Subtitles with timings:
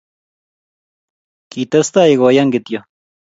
[1.51, 2.79] Kitestai koyan kityo